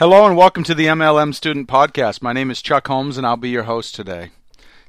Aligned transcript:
Hello 0.00 0.24
and 0.24 0.34
welcome 0.34 0.64
to 0.64 0.74
the 0.74 0.86
MLM 0.86 1.34
Student 1.34 1.68
Podcast. 1.68 2.22
My 2.22 2.32
name 2.32 2.50
is 2.50 2.62
Chuck 2.62 2.88
Holmes 2.88 3.18
and 3.18 3.26
I'll 3.26 3.36
be 3.36 3.50
your 3.50 3.64
host 3.64 3.94
today. 3.94 4.30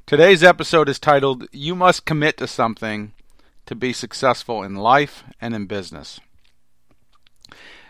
Today's 0.06 0.42
episode 0.42 0.88
is 0.88 0.98
titled 0.98 1.48
You 1.52 1.74
Must 1.74 2.06
Commit 2.06 2.38
to 2.38 2.46
Something 2.46 3.12
to 3.66 3.74
Be 3.74 3.92
Successful 3.92 4.62
in 4.62 4.74
Life 4.74 5.22
and 5.38 5.54
in 5.54 5.66
Business. 5.66 6.18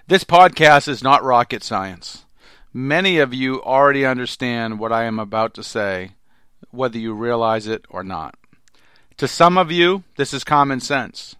This 0.08 0.24
podcast 0.24 0.88
is 0.88 1.04
not 1.04 1.22
rocket 1.22 1.62
science. 1.62 2.24
Many 2.74 3.18
of 3.18 3.32
you 3.32 3.62
already 3.62 4.04
understand 4.04 4.80
what 4.80 4.90
I 4.90 5.04
am 5.04 5.20
about 5.20 5.54
to 5.54 5.62
say, 5.62 6.14
whether 6.72 6.98
you 6.98 7.14
realize 7.14 7.68
it 7.68 7.84
or 7.88 8.02
not. 8.02 8.34
To 9.18 9.28
some 9.28 9.56
of 9.56 9.70
you, 9.70 10.02
this 10.16 10.34
is 10.34 10.42
common 10.42 10.80
sense. 10.80 11.36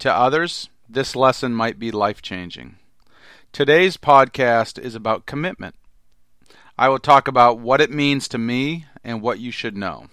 To 0.00 0.12
others, 0.12 0.68
this 0.86 1.16
lesson 1.16 1.54
might 1.54 1.78
be 1.78 1.90
life 1.90 2.20
changing. 2.20 2.76
Today's 3.52 3.98
podcast 3.98 4.78
is 4.78 4.94
about 4.94 5.26
commitment. 5.26 5.74
I 6.78 6.88
will 6.88 6.98
talk 6.98 7.28
about 7.28 7.58
what 7.58 7.82
it 7.82 7.90
means 7.90 8.26
to 8.28 8.38
me 8.38 8.86
and 9.04 9.20
what 9.20 9.40
you 9.40 9.50
should 9.50 9.76
know. 9.76 10.06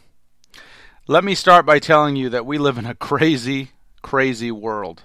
Let 1.08 1.24
me 1.24 1.36
start 1.36 1.66
by 1.66 1.80
telling 1.80 2.18
you 2.18 2.30
that 2.32 2.46
we 2.46 2.58
live 2.58 2.78
in 2.78 2.86
a 2.86 2.96
crazy, 2.96 3.72
crazy 4.02 4.52
world. 4.52 5.04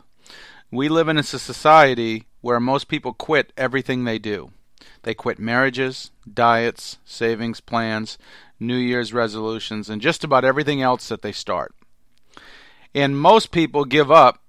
We 0.73 0.89
live 0.89 1.07
in 1.07 1.17
a 1.17 1.23
society 1.23 2.27
where 2.41 2.59
most 2.59 2.89
people 2.89 3.13
quit 3.13 3.53
everything 3.57 4.03
they 4.03 4.19
do. 4.19 4.51
They 5.05 5.15
quit 5.15 5.39
marriages, 5.39 6.11
diets, 6.29 6.99
savings 7.05 7.61
plans, 7.61 8.19
New 8.59 8.75
Year's 8.75 9.13
resolutions, 9.13 9.89
and 9.89 10.03
just 10.03 10.25
about 10.25 10.45
everything 10.45 10.83
else 10.83 11.07
that 11.07 11.23
they 11.23 11.31
start. 11.31 11.73
And 12.93 13.17
most 13.17 13.53
people 13.53 13.85
give 13.85 14.11
up 14.11 14.43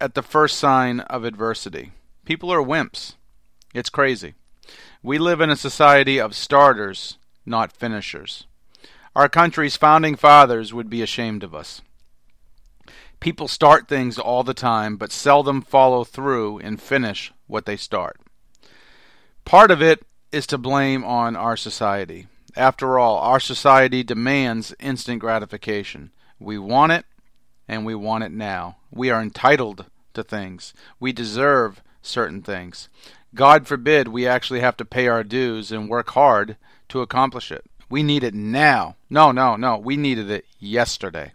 at 0.00 0.14
the 0.14 0.22
first 0.22 0.58
sign 0.58 0.98
of 0.98 1.22
adversity. 1.22 1.92
People 2.24 2.52
are 2.52 2.60
wimps. 2.60 3.14
It's 3.78 3.90
crazy. 3.90 4.34
We 5.04 5.18
live 5.18 5.40
in 5.40 5.50
a 5.50 5.56
society 5.56 6.18
of 6.18 6.34
starters, 6.34 7.16
not 7.46 7.70
finishers. 7.70 8.44
Our 9.14 9.28
country's 9.28 9.76
founding 9.76 10.16
fathers 10.16 10.74
would 10.74 10.90
be 10.90 11.00
ashamed 11.00 11.44
of 11.44 11.54
us. 11.54 11.80
People 13.20 13.46
start 13.46 13.86
things 13.86 14.18
all 14.18 14.42
the 14.42 14.52
time, 14.52 14.96
but 14.96 15.12
seldom 15.12 15.62
follow 15.62 16.02
through 16.02 16.58
and 16.58 16.82
finish 16.82 17.32
what 17.46 17.66
they 17.66 17.76
start. 17.76 18.20
Part 19.44 19.70
of 19.70 19.80
it 19.80 20.04
is 20.32 20.44
to 20.48 20.58
blame 20.58 21.04
on 21.04 21.36
our 21.36 21.56
society. 21.56 22.26
After 22.56 22.98
all, 22.98 23.18
our 23.18 23.38
society 23.38 24.02
demands 24.02 24.74
instant 24.80 25.20
gratification. 25.20 26.10
We 26.40 26.58
want 26.58 26.90
it, 26.90 27.04
and 27.68 27.86
we 27.86 27.94
want 27.94 28.24
it 28.24 28.32
now. 28.32 28.78
We 28.90 29.10
are 29.10 29.22
entitled 29.22 29.86
to 30.14 30.24
things. 30.24 30.74
We 30.98 31.12
deserve 31.12 31.80
certain 32.02 32.42
things. 32.42 32.88
God 33.34 33.66
forbid 33.66 34.08
we 34.08 34.26
actually 34.26 34.60
have 34.60 34.76
to 34.78 34.84
pay 34.84 35.08
our 35.08 35.22
dues 35.22 35.70
and 35.70 35.88
work 35.88 36.10
hard 36.10 36.56
to 36.88 37.00
accomplish 37.00 37.52
it. 37.52 37.64
We 37.90 38.02
need 38.02 38.22
it 38.22 38.34
now. 38.34 38.96
No, 39.10 39.32
no, 39.32 39.56
no. 39.56 39.76
We 39.78 39.96
needed 39.96 40.30
it 40.30 40.44
yesterday. 40.58 41.32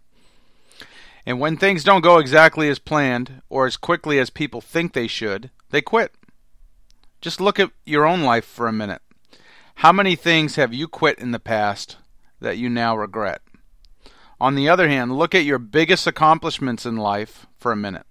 And 1.26 1.40
when 1.40 1.58
things 1.58 1.84
don't 1.84 2.02
go 2.02 2.18
exactly 2.18 2.70
as 2.70 2.80
planned 2.80 3.42
or 3.50 3.66
as 3.66 3.78
quickly 3.78 4.20
as 4.20 4.30
people 4.30 4.62
think 4.62 4.94
they 4.94 5.08
should, 5.08 5.52
they 5.70 5.82
quit. 5.82 6.14
Just 7.22 7.40
look 7.40 7.60
at 7.60 7.72
your 7.86 8.06
own 8.06 8.24
life 8.24 8.46
for 8.46 8.68
a 8.68 8.74
minute. 8.74 9.02
How 9.76 9.92
many 9.92 10.16
things 10.16 10.56
have 10.56 10.74
you 10.74 10.88
quit 10.88 11.20
in 11.20 11.32
the 11.32 11.40
past 11.40 11.98
that 12.42 12.58
you 12.58 12.70
now 12.70 12.96
regret? 12.96 13.42
On 14.40 14.56
the 14.56 14.68
other 14.68 14.90
hand, 14.90 15.18
look 15.18 15.34
at 15.34 15.46
your 15.46 15.60
biggest 15.60 16.06
accomplishments 16.06 16.86
in 16.86 16.98
life 16.98 17.48
for 17.58 17.72
a 17.72 17.78
minute. 17.78 18.06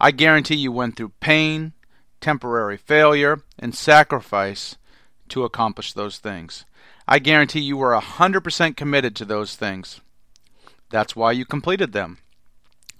I 0.00 0.10
guarantee 0.10 0.56
you 0.56 0.70
went 0.70 0.96
through 0.96 1.12
pain, 1.20 1.72
temporary 2.24 2.78
failure, 2.78 3.42
and 3.58 3.74
sacrifice 3.74 4.76
to 5.28 5.44
accomplish 5.44 5.92
those 5.92 6.16
things. 6.16 6.64
I 7.06 7.18
guarantee 7.18 7.60
you 7.60 7.76
were 7.76 7.92
100% 7.94 8.78
committed 8.78 9.14
to 9.16 9.26
those 9.26 9.56
things. 9.56 10.00
That's 10.88 11.14
why 11.14 11.32
you 11.32 11.44
completed 11.44 11.92
them. 11.92 12.16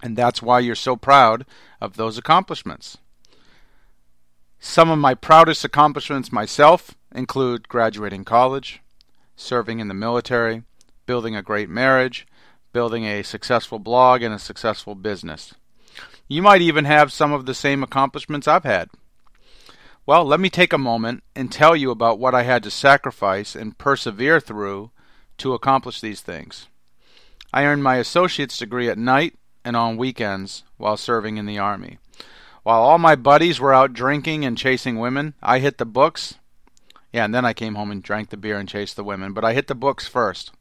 And 0.03 0.15
that's 0.15 0.43
why 0.43 0.59
you're 0.59 0.75
so 0.75 0.95
proud 0.95 1.43
of 1.81 1.97
those 1.97 2.19
accomplishments. 2.19 2.99
Some 4.59 4.91
of 4.91 4.99
my 4.99 5.15
proudest 5.15 5.65
accomplishments 5.65 6.31
myself 6.31 6.93
include 7.15 7.67
graduating 7.67 8.25
college, 8.25 8.79
serving 9.35 9.79
in 9.79 9.87
the 9.87 9.95
military, 9.95 10.61
building 11.07 11.35
a 11.35 11.41
great 11.41 11.69
marriage, 11.69 12.27
building 12.73 13.05
a 13.05 13.23
successful 13.23 13.79
blog, 13.79 14.21
and 14.21 14.35
a 14.35 14.39
successful 14.39 14.93
business. 14.93 15.55
You 16.27 16.43
might 16.43 16.61
even 16.61 16.85
have 16.85 17.11
some 17.11 17.33
of 17.33 17.47
the 17.47 17.55
same 17.55 17.81
accomplishments 17.81 18.47
I've 18.47 18.65
had. 18.65 18.89
Well, 20.07 20.23
let 20.23 20.39
me 20.39 20.51
take 20.51 20.71
a 20.71 20.77
moment 20.77 21.23
and 21.35 21.51
tell 21.51 21.75
you 21.75 21.89
about 21.89 22.19
what 22.19 22.35
I 22.35 22.43
had 22.43 22.61
to 22.63 22.69
sacrifice 22.69 23.55
and 23.55 23.75
persevere 23.75 24.39
through 24.39 24.91
to 25.39 25.53
accomplish 25.55 25.99
these 25.99 26.21
things. 26.21 26.67
I 27.51 27.65
earned 27.65 27.83
my 27.83 27.95
associate's 27.95 28.57
degree 28.57 28.87
at 28.87 28.99
night 28.99 29.33
and 29.63 29.75
on 29.75 29.97
weekends 29.97 30.63
while 30.77 30.95
serving 30.95 31.37
in 31.37 31.47
the 31.47 31.57
Army. 31.57 31.97
While 32.61 32.81
all 32.81 32.99
my 32.99 33.15
buddies 33.15 33.59
were 33.59 33.73
out 33.73 33.93
drinking 33.93 34.45
and 34.45 34.55
chasing 34.55 34.99
women, 34.99 35.33
I 35.41 35.57
hit 35.57 35.79
the 35.79 35.85
books. 35.87 36.35
Yeah, 37.11 37.25
and 37.25 37.33
then 37.33 37.45
I 37.45 37.53
came 37.53 37.73
home 37.73 37.89
and 37.89 38.03
drank 38.03 38.29
the 38.29 38.37
beer 38.37 38.59
and 38.59 38.69
chased 38.69 38.97
the 38.97 39.03
women, 39.03 39.33
but 39.33 39.43
I 39.43 39.53
hit 39.53 39.65
the 39.65 39.73
books 39.73 40.07
first. 40.07 40.51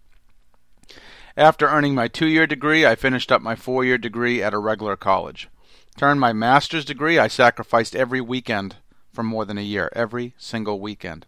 After 1.37 1.69
earning 1.69 1.95
my 1.95 2.09
two 2.09 2.29
year 2.29 2.47
degree, 2.47 2.87
I 2.87 2.95
finished 2.95 3.31
up 3.31 3.43
my 3.43 3.57
four 3.57 3.85
year 3.85 3.99
degree 3.99 4.43
at 4.43 4.55
a 4.55 4.59
regular 4.59 4.97
college. 4.97 5.51
To 5.99 6.07
earn 6.07 6.19
my 6.19 6.33
master's 6.33 6.85
degree, 6.87 7.19
I 7.19 7.29
sacrificed 7.29 7.95
every 7.95 8.23
weekend 8.23 8.77
for 9.15 9.23
more 9.23 9.45
than 9.45 9.59
a 9.59 9.63
year, 9.63 9.91
every 9.95 10.35
single 10.37 10.81
weekend. 10.81 11.27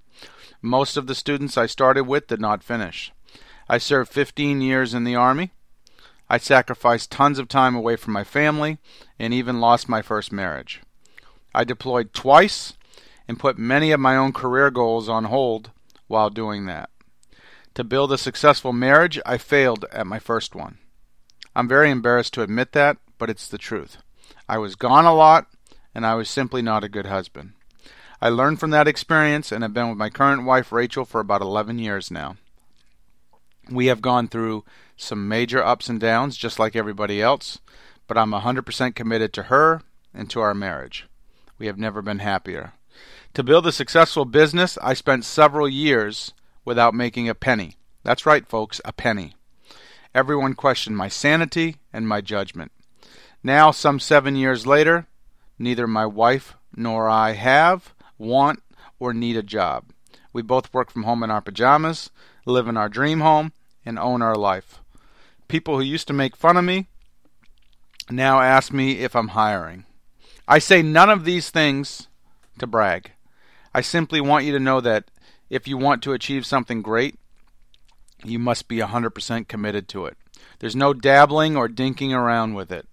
Most 0.61 0.97
of 0.97 1.07
the 1.07 1.15
students 1.15 1.57
I 1.57 1.67
started 1.67 2.05
with 2.05 2.27
did 2.27 2.41
not 2.41 2.63
finish. 2.63 3.13
I 3.69 3.79
served 3.79 4.13
15 4.13 4.61
years 4.61 4.95
in 4.95 5.05
the 5.05 5.15
Army. 5.15 5.53
I 6.29 6.39
sacrificed 6.39 7.11
tons 7.11 7.39
of 7.39 7.49
time 7.49 7.75
away 7.75 7.97
from 7.97 8.13
my 8.13 8.25
family 8.25 8.79
and 9.19 9.33
even 9.33 9.61
lost 9.61 9.89
my 9.89 10.03
first 10.03 10.33
marriage. 10.33 10.83
I 11.55 11.65
deployed 11.65 12.13
twice 12.13 12.75
and 13.29 13.39
put 13.39 13.59
many 13.59 13.93
of 13.93 14.01
my 14.01 14.17
own 14.17 14.33
career 14.33 14.71
goals 14.71 15.09
on 15.09 15.25
hold 15.25 15.71
while 16.07 16.31
doing 16.31 16.67
that. 16.67 16.91
To 17.75 17.85
build 17.85 18.13
a 18.13 18.19
successful 18.19 18.73
marriage, 18.73 19.21
I 19.27 19.39
failed 19.39 19.85
at 19.93 20.07
my 20.07 20.19
first 20.19 20.55
one. 20.55 20.79
I'm 21.55 21.69
very 21.69 21.91
embarrassed 21.91 22.35
to 22.35 22.43
admit 22.43 22.73
that, 22.73 22.99
but 23.19 23.31
it's 23.31 23.49
the 23.49 23.59
truth. 23.59 23.99
I 24.49 24.59
was 24.59 24.77
gone 24.77 25.05
a 25.05 25.15
lot, 25.15 25.47
and 25.95 26.07
I 26.07 26.15
was 26.15 26.29
simply 26.29 26.63
not 26.63 26.85
a 26.85 26.89
good 26.89 27.07
husband. 27.07 27.53
I 28.21 28.29
learned 28.29 28.61
from 28.61 28.71
that 28.71 28.89
experience 28.89 29.53
and 29.53 29.63
have 29.63 29.75
been 29.75 29.89
with 29.89 29.99
my 29.99 30.11
current 30.11 30.45
wife, 30.45 30.73
Rachel, 30.73 31.05
for 31.05 31.21
about 31.21 31.43
11 31.43 31.79
years 31.79 32.11
now. 32.11 32.37
We 33.71 33.87
have 33.87 34.01
gone 34.01 34.29
through 34.29 34.65
some 34.97 35.29
major 35.29 35.63
ups 35.63 35.89
and 35.89 36.01
downs, 36.01 36.37
just 36.37 36.59
like 36.59 36.75
everybody 36.75 37.21
else, 37.21 37.59
but 38.07 38.17
I'm 38.17 38.31
100% 38.33 38.95
committed 38.95 39.33
to 39.35 39.45
her 39.45 39.83
and 40.15 40.31
to 40.31 40.41
our 40.41 40.55
marriage. 40.55 41.07
We 41.59 41.67
have 41.67 41.79
never 41.79 42.01
been 42.01 42.21
happier. 42.21 42.73
To 43.35 43.43
build 43.43 43.67
a 43.67 43.73
successful 43.73 44.25
business, 44.25 44.79
I 44.83 44.95
spent 44.95 45.25
several 45.25 45.69
years 45.69 46.33
without 46.65 46.95
making 46.95 47.29
a 47.29 47.35
penny. 47.35 47.77
That's 48.03 48.25
right, 48.25 48.47
folks, 48.47 48.81
a 48.85 48.93
penny. 48.93 49.35
Everyone 50.15 50.55
questioned 50.55 50.97
my 50.97 51.09
sanity 51.09 51.77
and 51.93 52.09
my 52.09 52.23
judgment. 52.23 52.73
Now, 53.43 53.73
some 53.73 54.01
seven 54.01 54.37
years 54.37 54.67
later, 54.67 55.07
neither 55.59 55.87
my 55.87 56.07
wife 56.07 56.55
nor 56.75 57.09
I 57.09 57.33
have 57.33 57.95
want, 58.19 58.63
or 58.99 59.13
need 59.13 59.37
a 59.37 59.43
job. 59.43 59.91
We 60.33 60.43
both 60.43 60.73
work 60.73 60.91
from 60.91 61.05
home 61.05 61.23
in 61.23 61.31
our 61.31 61.41
pajamas, 61.41 62.11
live 62.45 62.69
in 62.69 62.77
our 62.77 62.89
dream 62.89 63.21
home, 63.21 63.53
and 63.85 63.99
own 63.99 64.23
our 64.23 64.37
life. 64.37 64.81
People 65.49 65.77
who 65.77 65.83
used 65.83 66.07
to 66.09 66.13
make 66.13 66.37
fun 66.37 66.57
of 66.57 66.65
me 66.65 66.89
now 68.11 68.41
ask 68.41 68.73
me 68.73 68.99
if 68.99 69.15
I'm 69.15 69.29
hiring. 69.29 69.85
I 70.49 70.59
say 70.59 70.83
none 70.83 71.11
of 71.11 71.25
these 71.25 71.51
things 71.51 72.09
to 72.59 72.67
brag. 72.67 73.13
I 73.75 73.81
simply 73.81 74.21
want 74.21 74.45
you 74.45 74.53
to 74.53 74.61
know 74.61 74.81
that 74.81 75.11
if 75.51 75.69
you 75.69 75.77
want 75.77 76.03
to 76.03 76.13
achieve 76.13 76.47
something 76.47 76.83
great, 76.83 77.19
you 78.25 78.39
must 78.39 78.69
be 78.69 78.79
100% 78.79 79.49
committed 79.49 79.89
to 79.89 80.07
it. 80.07 80.17
There's 80.59 80.77
no 80.77 80.95
dabbling 80.95 81.57
or 81.57 81.69
dinking 81.69 82.13
around 82.13 82.55
with 82.55 82.73
it. 82.73 82.87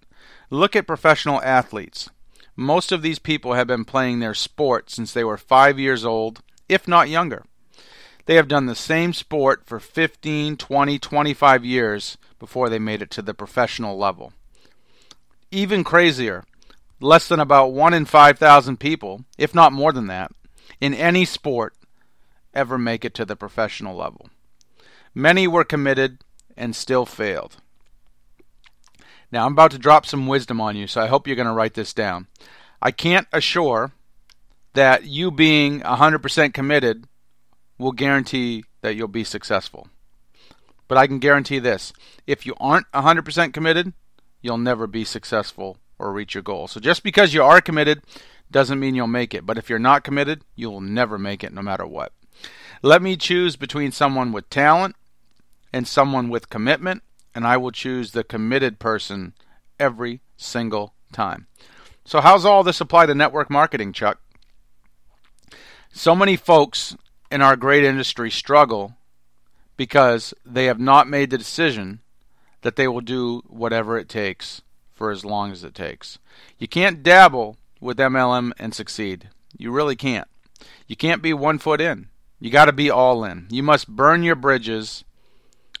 Look 0.50 0.76
at 0.76 0.86
professional 0.86 1.42
athletes. 1.42 2.10
Most 2.56 2.92
of 2.92 3.02
these 3.02 3.18
people 3.18 3.54
have 3.54 3.66
been 3.66 3.84
playing 3.84 4.20
their 4.20 4.34
sport 4.34 4.90
since 4.90 5.12
they 5.12 5.24
were 5.24 5.36
five 5.36 5.78
years 5.78 6.04
old, 6.04 6.40
if 6.68 6.86
not 6.86 7.08
younger. 7.08 7.44
They 8.26 8.36
have 8.36 8.48
done 8.48 8.66
the 8.66 8.74
same 8.74 9.12
sport 9.12 9.66
for 9.66 9.80
15, 9.80 10.56
20, 10.56 10.98
25 10.98 11.64
years 11.64 12.16
before 12.38 12.68
they 12.68 12.78
made 12.78 13.02
it 13.02 13.10
to 13.12 13.22
the 13.22 13.34
professional 13.34 13.98
level. 13.98 14.32
Even 15.50 15.84
crazier, 15.84 16.44
less 17.00 17.28
than 17.28 17.40
about 17.40 17.72
1 17.72 17.92
in 17.92 18.04
5,000 18.04 18.78
people, 18.78 19.24
if 19.36 19.54
not 19.54 19.72
more 19.72 19.92
than 19.92 20.06
that, 20.06 20.32
in 20.80 20.94
any 20.94 21.24
sport 21.24 21.74
ever 22.54 22.78
make 22.78 23.04
it 23.04 23.14
to 23.14 23.24
the 23.24 23.36
professional 23.36 23.96
level. 23.96 24.28
Many 25.14 25.46
were 25.46 25.64
committed 25.64 26.24
and 26.56 26.74
still 26.74 27.04
failed. 27.04 27.56
Now, 29.34 29.46
I'm 29.46 29.52
about 29.52 29.72
to 29.72 29.78
drop 29.78 30.06
some 30.06 30.28
wisdom 30.28 30.60
on 30.60 30.76
you, 30.76 30.86
so 30.86 31.00
I 31.00 31.08
hope 31.08 31.26
you're 31.26 31.34
going 31.34 31.48
to 31.48 31.52
write 31.52 31.74
this 31.74 31.92
down. 31.92 32.28
I 32.80 32.92
can't 32.92 33.26
assure 33.32 33.90
that 34.74 35.06
you 35.06 35.32
being 35.32 35.80
100% 35.80 36.54
committed 36.54 37.08
will 37.76 37.90
guarantee 37.90 38.62
that 38.82 38.94
you'll 38.94 39.08
be 39.08 39.24
successful. 39.24 39.88
But 40.86 40.98
I 40.98 41.08
can 41.08 41.18
guarantee 41.18 41.58
this 41.58 41.92
if 42.28 42.46
you 42.46 42.54
aren't 42.60 42.88
100% 42.92 43.52
committed, 43.52 43.92
you'll 44.40 44.56
never 44.56 44.86
be 44.86 45.04
successful 45.04 45.78
or 45.98 46.12
reach 46.12 46.34
your 46.34 46.44
goal. 46.44 46.68
So 46.68 46.78
just 46.78 47.02
because 47.02 47.34
you 47.34 47.42
are 47.42 47.60
committed 47.60 48.02
doesn't 48.52 48.78
mean 48.78 48.94
you'll 48.94 49.08
make 49.08 49.34
it. 49.34 49.44
But 49.44 49.58
if 49.58 49.68
you're 49.68 49.80
not 49.80 50.04
committed, 50.04 50.42
you 50.54 50.70
will 50.70 50.80
never 50.80 51.18
make 51.18 51.42
it 51.42 51.52
no 51.52 51.60
matter 51.60 51.84
what. 51.84 52.12
Let 52.82 53.02
me 53.02 53.16
choose 53.16 53.56
between 53.56 53.90
someone 53.90 54.30
with 54.30 54.48
talent 54.48 54.94
and 55.72 55.88
someone 55.88 56.28
with 56.28 56.50
commitment, 56.50 57.02
and 57.34 57.46
I 57.46 57.56
will 57.56 57.70
choose 57.70 58.12
the 58.12 58.24
committed 58.24 58.78
person 58.78 59.34
every 59.78 60.20
single 60.36 60.94
time. 61.12 61.46
So, 62.04 62.20
how's 62.20 62.44
all 62.44 62.62
this 62.62 62.80
apply 62.80 63.06
to 63.06 63.14
network 63.14 63.50
marketing, 63.50 63.92
Chuck? 63.92 64.20
So 65.92 66.14
many 66.14 66.36
folks 66.36 66.96
in 67.30 67.40
our 67.40 67.56
great 67.56 67.84
industry 67.84 68.30
struggle 68.30 68.96
because 69.76 70.34
they 70.44 70.66
have 70.66 70.80
not 70.80 71.08
made 71.08 71.30
the 71.30 71.38
decision 71.38 72.00
that 72.62 72.76
they 72.76 72.88
will 72.88 73.00
do 73.00 73.42
whatever 73.46 73.98
it 73.98 74.08
takes 74.08 74.62
for 74.92 75.10
as 75.10 75.24
long 75.24 75.52
as 75.52 75.64
it 75.64 75.74
takes. 75.74 76.18
You 76.58 76.68
can't 76.68 77.02
dabble 77.02 77.56
with 77.80 77.98
MLM 77.98 78.52
and 78.58 78.74
succeed. 78.74 79.28
You 79.56 79.70
really 79.70 79.96
can't. 79.96 80.28
You 80.86 80.96
can't 80.96 81.22
be 81.22 81.32
one 81.32 81.58
foot 81.58 81.80
in. 81.80 82.08
You 82.40 82.50
got 82.50 82.66
to 82.66 82.72
be 82.72 82.90
all 82.90 83.24
in. 83.24 83.46
You 83.50 83.62
must 83.62 83.88
burn 83.88 84.22
your 84.22 84.34
bridges, 84.34 85.04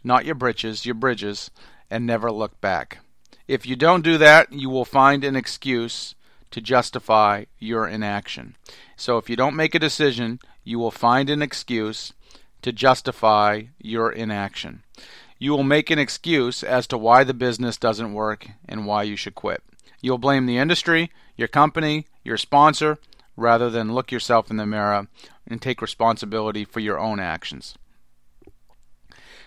not 0.04 0.24
your 0.24 0.34
britches, 0.34 0.86
your 0.86 0.94
bridges, 0.94 1.50
and 1.90 2.06
never 2.06 2.30
look 2.30 2.60
back. 2.60 2.98
If 3.48 3.66
you 3.66 3.74
don't 3.74 4.04
do 4.04 4.18
that, 4.18 4.52
you 4.52 4.70
will 4.70 4.84
find 4.84 5.24
an 5.24 5.34
excuse 5.34 6.14
to 6.50 6.60
justify 6.60 7.44
your 7.58 7.88
inaction. 7.88 8.56
So 8.96 9.18
if 9.18 9.28
you 9.28 9.36
don't 9.36 9.56
make 9.56 9.74
a 9.74 9.80
decision, 9.80 10.38
you 10.62 10.78
will 10.78 10.90
find 10.90 11.28
an 11.28 11.42
excuse 11.42 12.12
to 12.62 12.72
justify 12.72 13.62
your 13.78 14.10
inaction. 14.10 14.82
You 15.38 15.50
will 15.50 15.64
make 15.64 15.90
an 15.90 15.98
excuse 15.98 16.62
as 16.62 16.86
to 16.86 16.96
why 16.96 17.24
the 17.24 17.34
business 17.34 17.76
doesn't 17.76 18.14
work 18.14 18.46
and 18.66 18.86
why 18.86 19.02
you 19.02 19.16
should 19.16 19.34
quit. 19.34 19.62
You'll 20.00 20.18
blame 20.18 20.46
the 20.46 20.58
industry, 20.58 21.10
your 21.36 21.48
company, 21.48 22.06
your 22.22 22.36
sponsor, 22.36 22.98
rather 23.36 23.68
than 23.68 23.94
look 23.94 24.12
yourself 24.12 24.50
in 24.50 24.56
the 24.56 24.66
mirror 24.66 25.08
and 25.46 25.60
take 25.60 25.82
responsibility 25.82 26.64
for 26.64 26.80
your 26.80 26.98
own 26.98 27.20
actions. 27.20 27.74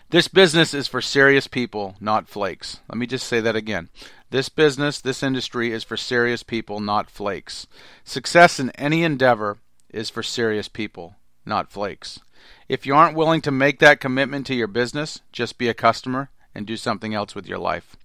This 0.09 0.29
business 0.29 0.73
is 0.73 0.87
for 0.87 1.01
serious 1.01 1.47
people, 1.47 1.95
not 1.99 2.29
flakes. 2.29 2.79
Let 2.87 2.97
me 2.97 3.07
just 3.07 3.27
say 3.27 3.41
that 3.41 3.57
again. 3.57 3.89
This 4.29 4.47
business, 4.47 5.01
this 5.01 5.21
industry 5.21 5.73
is 5.73 5.83
for 5.83 5.97
serious 5.97 6.43
people, 6.43 6.79
not 6.79 7.09
flakes. 7.09 7.67
Success 8.05 8.57
in 8.57 8.69
any 8.71 9.03
endeavor 9.03 9.57
is 9.89 10.09
for 10.09 10.23
serious 10.23 10.69
people, 10.69 11.15
not 11.45 11.69
flakes. 11.69 12.21
If 12.69 12.85
you 12.85 12.95
aren't 12.95 13.17
willing 13.17 13.41
to 13.41 13.51
make 13.51 13.79
that 13.79 13.99
commitment 13.99 14.45
to 14.47 14.55
your 14.55 14.67
business, 14.67 15.19
just 15.33 15.57
be 15.57 15.67
a 15.67 15.73
customer 15.73 16.29
and 16.55 16.65
do 16.65 16.77
something 16.77 17.13
else 17.13 17.35
with 17.35 17.45
your 17.45 17.59
life. 17.59 17.97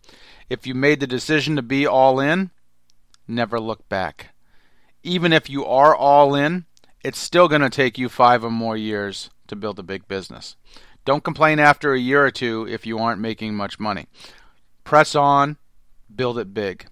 If 0.51 0.67
you 0.67 0.75
made 0.75 0.99
the 0.99 1.07
decision 1.07 1.55
to 1.55 1.63
be 1.63 1.87
all 1.87 2.19
in, 2.19 2.51
never 3.29 3.61
look 3.61 3.89
back. 3.89 4.35
Even 5.05 5.33
if 5.33 5.49
you 5.49 5.65
are 5.65 5.95
all 5.95 6.35
in, 6.35 6.65
it's 7.05 7.21
still 7.21 7.47
going 7.47 7.63
to 7.63 7.71
take 7.71 7.97
you 7.97 8.09
five 8.09 8.43
or 8.43 8.51
more 8.51 8.77
years 8.77 9.31
to 9.47 9.55
build 9.55 9.79
a 9.79 9.85
big 9.85 10.09
business. 10.09 10.57
Don't 11.05 11.25
complain 11.25 11.59
after 11.59 11.93
a 11.93 11.99
year 11.99 12.25
or 12.25 12.31
two 12.31 12.67
if 12.69 12.87
you 12.87 12.99
aren't 12.99 13.21
making 13.21 13.55
much 13.55 13.81
money. 13.81 14.07
Press 14.85 15.15
on, 15.15 15.57
build 16.15 16.39
it 16.39 16.55
big. 16.55 16.87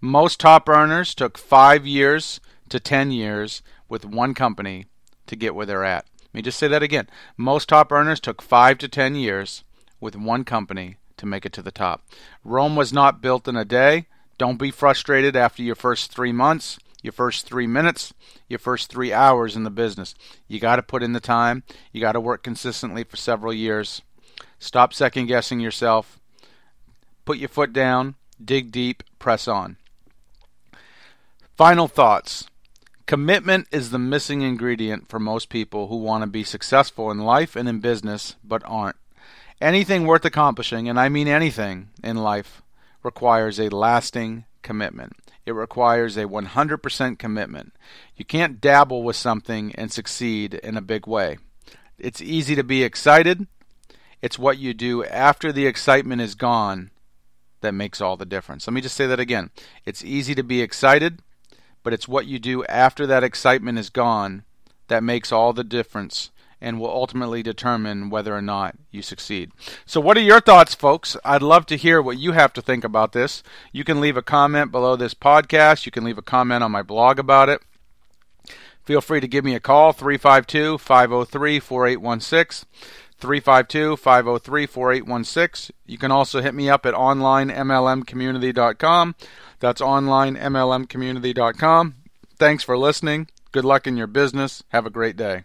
Most 0.00 0.40
top 0.40 0.68
earners 0.68 1.14
took 1.14 1.36
five 1.38 1.86
years 1.86 2.40
to 2.68 2.78
10 2.78 3.10
years 3.10 3.62
with 3.88 4.04
one 4.04 4.34
company 4.34 4.86
to 5.26 5.36
get 5.36 5.54
where 5.54 5.66
they're 5.66 5.84
at. 5.84 6.06
Let 6.22 6.34
me 6.34 6.42
just 6.42 6.58
say 6.58 6.68
that 6.68 6.82
again. 6.82 7.08
Most 7.36 7.68
top 7.68 7.90
earners 7.90 8.20
took 8.20 8.42
five 8.42 8.78
to 8.78 8.88
ten 8.88 9.14
years 9.14 9.64
with 10.00 10.16
one 10.16 10.44
company 10.44 10.96
to 11.16 11.26
make 11.26 11.46
it 11.46 11.52
to 11.54 11.62
the 11.62 11.70
top. 11.70 12.06
Rome 12.44 12.76
was 12.76 12.92
not 12.92 13.22
built 13.22 13.48
in 13.48 13.56
a 13.56 13.64
day. 13.64 14.06
Don't 14.38 14.58
be 14.58 14.70
frustrated 14.70 15.34
after 15.34 15.62
your 15.62 15.74
first 15.74 16.12
three 16.12 16.32
months, 16.32 16.78
your 17.06 17.12
first 17.12 17.46
three 17.46 17.66
minutes, 17.66 18.12
your 18.48 18.58
first 18.58 18.90
three 18.90 19.12
hours 19.12 19.56
in 19.56 19.62
the 19.62 19.70
business. 19.70 20.14
You 20.48 20.60
got 20.60 20.76
to 20.76 20.82
put 20.82 21.02
in 21.02 21.12
the 21.12 21.20
time. 21.20 21.62
You 21.92 22.00
got 22.00 22.12
to 22.12 22.20
work 22.20 22.42
consistently 22.42 23.04
for 23.04 23.16
several 23.16 23.54
years. 23.54 24.02
Stop 24.58 24.92
second 24.92 25.26
guessing 25.26 25.60
yourself. 25.60 26.18
Put 27.24 27.38
your 27.38 27.48
foot 27.48 27.72
down, 27.72 28.16
dig 28.44 28.70
deep, 28.70 29.02
press 29.18 29.48
on. 29.48 29.76
Final 31.56 31.88
thoughts. 31.88 32.48
Commitment 33.06 33.68
is 33.70 33.90
the 33.90 33.98
missing 33.98 34.42
ingredient 34.42 35.08
for 35.08 35.20
most 35.20 35.48
people 35.48 35.86
who 35.86 35.96
want 35.96 36.22
to 36.22 36.26
be 36.26 36.42
successful 36.42 37.10
in 37.10 37.20
life 37.20 37.54
and 37.54 37.68
in 37.68 37.78
business 37.78 38.34
but 38.42 38.62
aren't. 38.66 38.96
Anything 39.60 40.06
worth 40.06 40.24
accomplishing, 40.24 40.88
and 40.88 40.98
I 40.98 41.08
mean 41.08 41.28
anything 41.28 41.88
in 42.02 42.16
life, 42.16 42.62
requires 43.02 43.60
a 43.60 43.68
lasting 43.68 44.44
commitment. 44.66 45.14
It 45.46 45.52
requires 45.52 46.18
a 46.18 46.26
100% 46.26 47.18
commitment. 47.18 47.72
You 48.16 48.26
can't 48.26 48.60
dabble 48.60 49.02
with 49.02 49.16
something 49.16 49.74
and 49.76 49.90
succeed 49.90 50.52
in 50.52 50.76
a 50.76 50.82
big 50.82 51.06
way. 51.06 51.38
It's 51.98 52.20
easy 52.20 52.54
to 52.54 52.62
be 52.62 52.82
excited. 52.82 53.46
It's 54.20 54.38
what 54.38 54.58
you 54.58 54.74
do 54.74 55.04
after 55.04 55.52
the 55.52 55.66
excitement 55.66 56.20
is 56.20 56.34
gone 56.34 56.90
that 57.62 57.72
makes 57.72 58.02
all 58.02 58.18
the 58.18 58.26
difference. 58.26 58.66
Let 58.66 58.74
me 58.74 58.82
just 58.82 58.96
say 58.96 59.06
that 59.06 59.20
again. 59.20 59.48
It's 59.86 60.04
easy 60.04 60.34
to 60.34 60.42
be 60.42 60.60
excited 60.60 61.22
but 61.86 61.92
it's 61.92 62.08
what 62.08 62.26
you 62.26 62.40
do 62.40 62.64
after 62.64 63.06
that 63.06 63.22
excitement 63.22 63.78
is 63.78 63.90
gone 63.90 64.42
that 64.88 65.04
makes 65.04 65.30
all 65.30 65.52
the 65.52 65.62
difference 65.62 66.32
and 66.60 66.80
will 66.80 66.90
ultimately 66.90 67.42
determine 67.42 68.10
whether 68.10 68.34
or 68.34 68.42
not 68.42 68.74
you 68.90 69.02
succeed. 69.02 69.52
So, 69.84 70.00
what 70.00 70.16
are 70.16 70.20
your 70.20 70.40
thoughts, 70.40 70.74
folks? 70.74 71.16
I'd 71.24 71.42
love 71.42 71.66
to 71.66 71.76
hear 71.76 72.00
what 72.00 72.18
you 72.18 72.32
have 72.32 72.52
to 72.54 72.62
think 72.62 72.84
about 72.84 73.12
this. 73.12 73.42
You 73.72 73.84
can 73.84 74.00
leave 74.00 74.16
a 74.16 74.22
comment 74.22 74.72
below 74.72 74.96
this 74.96 75.14
podcast, 75.14 75.86
you 75.86 75.92
can 75.92 76.04
leave 76.04 76.18
a 76.18 76.22
comment 76.22 76.64
on 76.64 76.72
my 76.72 76.82
blog 76.82 77.18
about 77.18 77.48
it. 77.48 77.60
Feel 78.84 79.00
free 79.00 79.20
to 79.20 79.28
give 79.28 79.44
me 79.44 79.54
a 79.54 79.60
call 79.60 79.92
352 79.92 80.78
503 80.78 81.60
4816. 81.60 82.68
352 83.18 83.96
503 83.96 84.66
4816. 84.66 85.74
You 85.86 85.96
can 85.98 86.12
also 86.12 86.42
hit 86.42 86.54
me 86.54 86.70
up 86.70 86.86
at 86.86 86.94
onlinemlmcommunity.com. 86.94 89.14
That's 89.58 89.80
onlinemlmcommunity.com. 89.80 91.94
Thanks 92.38 92.62
for 92.62 92.76
listening. 92.76 93.28
Good 93.52 93.64
luck 93.64 93.86
in 93.86 93.96
your 93.96 94.06
business. 94.06 94.62
Have 94.68 94.84
a 94.84 94.90
great 94.90 95.16
day. 95.16 95.44